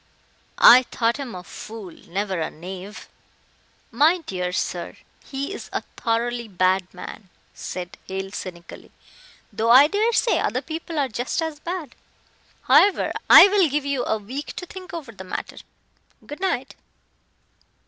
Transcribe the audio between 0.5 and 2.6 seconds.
"I thought him a fool, never a